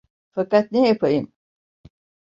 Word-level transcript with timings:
Fakat 0.31 0.71
ne 0.71 0.87
yapayım? 0.87 1.33